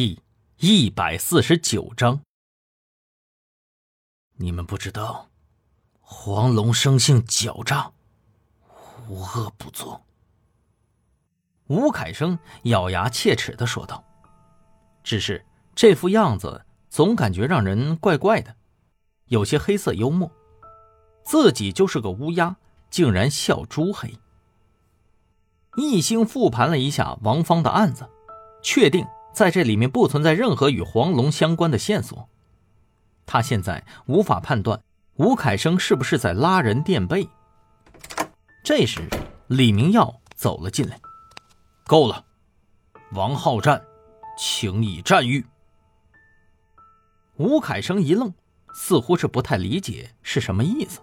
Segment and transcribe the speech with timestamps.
[0.00, 0.18] 第
[0.56, 2.22] 一百四十九章，
[4.38, 5.28] 你们不知道，
[6.00, 7.92] 黄龙生性狡诈，
[9.10, 10.00] 无恶不作。
[11.66, 14.02] 吴凯生咬牙切齿的说道
[15.04, 15.44] ：“只是
[15.74, 18.56] 这副样子，总感觉让人怪怪的，
[19.26, 20.32] 有些黑色幽默。
[21.26, 22.56] 自己就是个乌鸦，
[22.88, 24.18] 竟然笑猪黑。”
[25.76, 28.08] 一星复盘了一下王芳的案子，
[28.62, 29.06] 确定。
[29.32, 32.28] 在这里面不存在任何与黄龙相关的线索，
[33.26, 34.82] 他现在无法判断
[35.14, 37.28] 吴凯生是不是在拉人垫背。
[38.62, 39.08] 这时，
[39.46, 41.00] 李明耀走了进来。
[41.86, 42.24] 够了，
[43.12, 43.82] 王浩战，
[44.38, 45.44] 请以战谕。
[47.36, 48.32] 吴凯生一愣，
[48.74, 51.00] 似乎是不太理解是什么意思。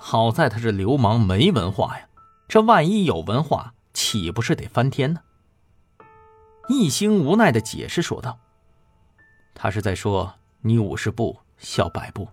[0.00, 2.06] 好在他是流氓，没文化呀，
[2.48, 5.20] 这万一有文化，岂不是得翻天呢？
[6.68, 8.38] 一星无奈的解释说道
[9.54, 12.28] ：“他是在说你五十步笑百步。”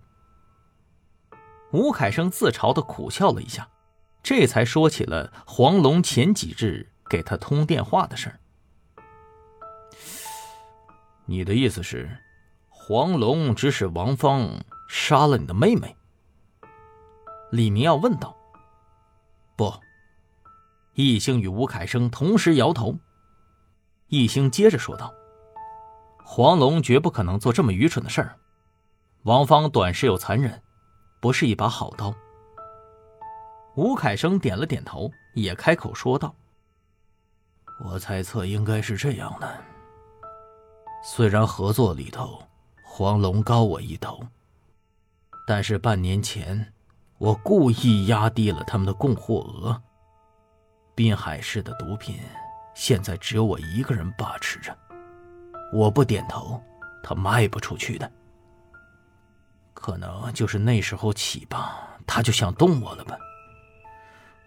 [1.73, 3.69] 吴凯生自嘲的苦笑了一下，
[4.23, 8.39] 这才说起了黄龙前几日给他通电话的事儿。
[11.25, 12.17] 你的意思是，
[12.69, 15.95] 黄龙指使王芳杀了你的妹妹？
[17.51, 18.35] 李明耀问道。
[19.55, 19.73] 不，
[20.93, 22.97] 一星与吴凯生同时摇头。
[24.11, 25.13] 易星接着说道
[26.25, 28.37] ：“黄龙绝不可能做这么愚蠢的事儿。
[29.23, 30.61] 王芳短视又残忍，
[31.21, 32.13] 不是一把好刀。”
[33.73, 36.35] 吴凯生点了点头，也开口说道
[37.85, 39.49] ：“我猜测应该是这样的。
[41.01, 42.37] 虽然合作里头
[42.83, 44.21] 黄龙高我一头，
[45.47, 46.73] 但是半年前
[47.17, 49.81] 我故意压低了他们的供货额。
[50.93, 52.19] 滨海市的毒品。”
[52.73, 54.75] 现在只有我一个人把持着，
[55.73, 56.61] 我不点头，
[57.03, 58.11] 他卖不出去的。
[59.73, 63.17] 可能就是那时候起吧，他就想动我了吧。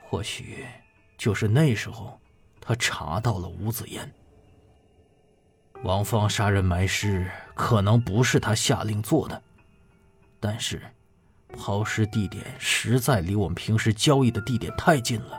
[0.02, 0.64] 或许
[1.18, 2.20] 就是那时候，
[2.60, 4.12] 他查到了吴子言。
[5.82, 9.42] 王芳杀人埋尸，可能不是他下令做的，
[10.40, 10.80] 但是
[11.56, 15.38] 抛尸地点实在离我们平时交易的地点太近了。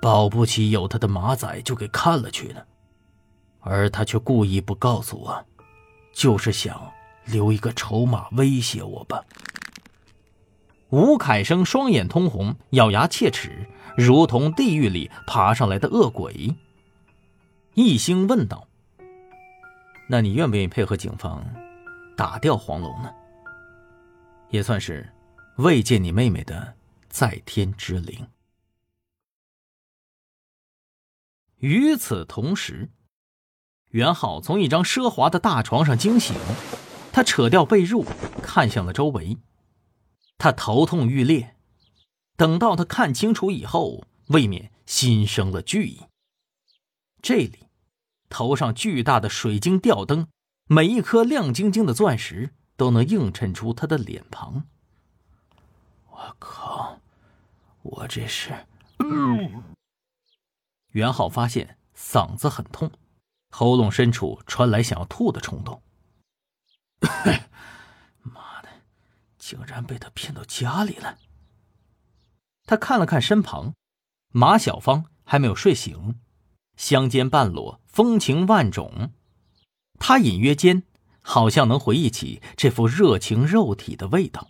[0.00, 2.66] 保不齐有他的马仔就给看了去了，
[3.60, 5.46] 而他却故意不告诉我，
[6.12, 6.92] 就是想
[7.24, 9.24] 留一个筹码威胁我吧。
[10.90, 13.66] 吴凯生双眼通红，咬牙切齿，
[13.96, 16.54] 如同地狱里爬上来的恶鬼。
[17.74, 18.68] 一星问道
[20.06, 21.42] ：“那你愿不愿意配合警方
[22.14, 23.10] 打掉黄龙呢？
[24.50, 25.10] 也算是
[25.56, 26.74] 慰藉你妹妹的
[27.08, 28.26] 在天之灵。”
[31.62, 32.90] 与此同时，
[33.90, 36.34] 袁浩从一张奢华的大床上惊醒，
[37.12, 38.04] 他扯掉被褥，
[38.42, 39.38] 看向了周围，
[40.38, 41.54] 他头痛欲裂。
[42.36, 46.00] 等到他看清楚以后，未免心生了惧意。
[47.22, 47.68] 这里，
[48.28, 50.26] 头上巨大的水晶吊灯，
[50.66, 54.64] 每一颗亮晶晶的钻石都能映衬出他的脸庞。
[56.10, 56.98] 我靠，
[57.82, 58.52] 我这是……
[60.92, 62.90] 袁浩发现嗓子很痛，
[63.50, 65.82] 喉咙深处传来想要吐的冲动。
[68.22, 68.68] 妈的，
[69.38, 71.18] 竟然被他骗到家里了！
[72.64, 73.74] 他看了看身旁，
[74.28, 76.20] 马小芳还没有睡醒，
[76.76, 79.12] 香间半裸，风情万种。
[79.98, 80.84] 他隐约间
[81.20, 84.48] 好像能回忆起这副热情肉体的味道。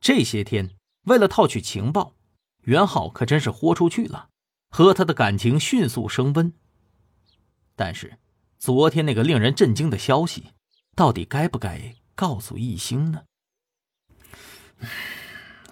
[0.00, 2.14] 这些天为了套取情报，
[2.62, 4.30] 袁浩可真是豁出去了。
[4.70, 6.52] 和他的感情迅速升温。
[7.74, 8.18] 但是，
[8.58, 10.52] 昨天那个令人震惊的消息，
[10.96, 13.22] 到底该不该告诉易星呢？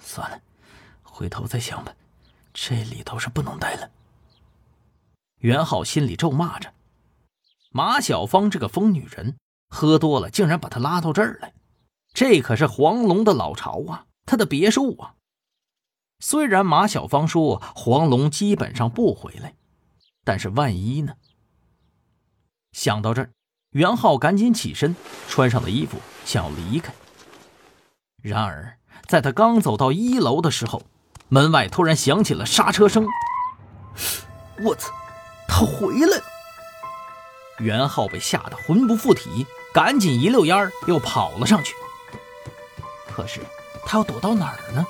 [0.01, 0.41] 算了，
[1.03, 1.95] 回头再想吧。
[2.55, 3.91] 这里头是不能待了。
[5.41, 6.73] 袁浩心里咒骂着
[7.71, 9.37] ：“马小芳这个疯女人，
[9.69, 11.53] 喝多了竟然把他拉到这儿来。
[12.15, 15.15] 这可是黄龙的老巢啊，他的别墅啊。”
[16.19, 19.55] 虽然马小芳说黄龙基本上不回来，
[20.25, 21.15] 但是万一呢？
[22.73, 23.31] 想到这儿，
[23.71, 24.97] 袁浩赶紧起身，
[25.29, 26.93] 穿上了衣服，想要离开。
[28.23, 30.83] 然而，在他刚走到一楼的时候，
[31.29, 33.07] 门外突然响起了刹车声。
[34.65, 34.93] 我操！
[35.47, 36.25] 他回来了！
[37.59, 41.75] 袁浩被吓得魂不附体，赶紧一溜烟儿又跑了上去。
[43.07, 43.41] 可是，
[43.85, 44.85] 他要躲到哪儿呢？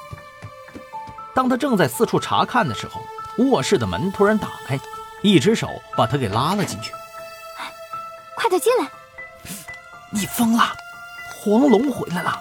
[1.36, 3.02] 当他正在四处查看的时候，
[3.44, 4.80] 卧室的门突然打开，
[5.22, 6.90] 一只手把他给拉了进去。
[7.54, 7.70] 快
[8.34, 8.90] 快点进来！
[10.10, 10.64] 你疯了！
[11.44, 12.40] 黄龙回来了！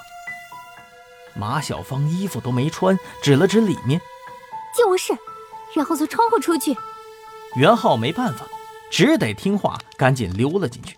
[1.34, 4.00] 马小芳衣服都没穿，指了指里面，
[4.74, 5.12] 进卧室，
[5.76, 6.74] 然后从窗户出去。
[7.56, 8.46] 袁浩没办法，
[8.90, 10.98] 只得听话，赶紧溜了进去。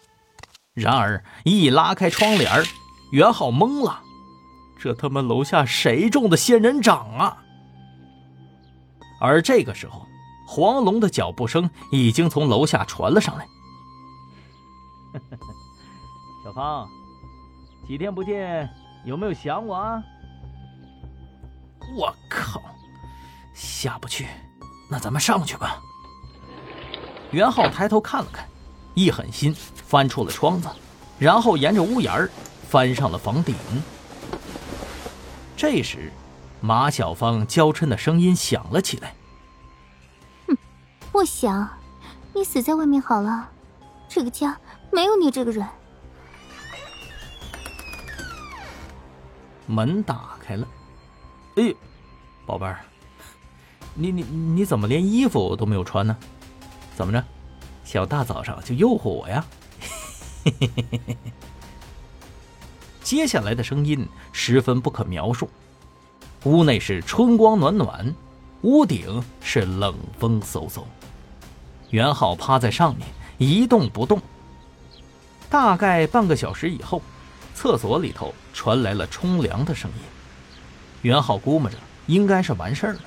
[0.76, 2.64] 然而一拉开窗帘
[3.12, 4.02] 袁浩懵了，
[4.80, 7.38] 这他妈楼下谁种的仙人掌啊？
[9.20, 10.06] 而这个时候，
[10.48, 13.48] 黄龙的脚步声已经从楼下传了上来。
[16.44, 16.88] 小芳，
[17.88, 18.70] 几天不见，
[19.06, 20.04] 有没有想我啊？
[21.96, 22.62] 我靠，
[23.54, 24.28] 下不去，
[24.90, 25.82] 那咱们上去吧。
[27.32, 28.48] 袁浩抬头看了看，
[28.94, 30.70] 一狠心翻出了窗子，
[31.18, 32.30] 然后沿着屋檐
[32.70, 33.56] 翻上了房顶。
[35.56, 36.12] 这时，
[36.68, 39.16] 马小芳娇嗔的声音响了起来
[40.48, 40.58] ：“哼，
[41.14, 41.70] 不想，
[42.34, 43.50] 你死在外面好了，
[44.10, 44.60] 这个家
[44.92, 45.66] 没有你这个人。”
[49.66, 50.68] 门打开了，
[51.56, 51.74] 哎，
[52.46, 52.82] 宝贝儿，
[53.94, 56.18] 你你你怎么连衣服都没有穿呢？
[56.98, 57.24] 怎么着，
[57.86, 59.46] 小大早上就诱惑我呀？
[63.02, 65.50] 接下来的声音十分不可描述。
[66.44, 68.14] 屋内是春光暖暖，
[68.62, 70.84] 屋顶是冷风嗖嗖。
[71.90, 73.08] 袁浩趴在上面
[73.38, 74.22] 一动不动。
[75.50, 77.02] 大概半个小时以后，
[77.56, 79.98] 厕所里头传来了冲凉的声音。
[81.02, 83.00] 袁浩估摸着应该是完事儿了，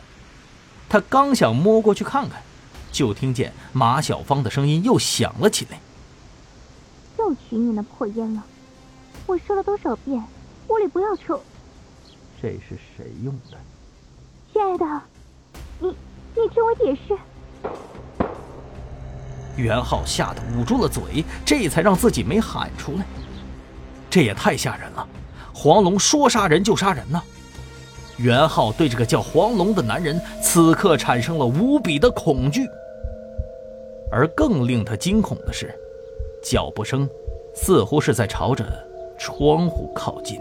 [0.88, 2.42] 他刚想摸过去看看。
[2.92, 5.78] 就听见马小芳的声音又响了起来
[7.20, 8.42] ：“又取你那破烟了！
[9.26, 10.20] 我说了多少遍，
[10.66, 11.40] 屋里不要抽。”
[12.42, 13.58] 这是谁用的？
[14.52, 14.84] 亲爱的，
[15.78, 15.88] 你
[16.34, 17.14] 你听我解释。
[19.56, 23.04] 袁浩吓得捂住了嘴，这才让自己没喊出来。
[24.08, 25.06] 这也太吓人了！
[25.52, 27.22] 黄龙说杀人就杀人呢。
[28.16, 32.66] 袁浩对这个叫黄龙的男人，此刻产生了无比的恐惧。
[34.10, 35.78] 而更令他惊恐的是，
[36.42, 37.06] 脚步声
[37.54, 38.64] 似乎是在朝着
[39.18, 40.40] 窗户靠近。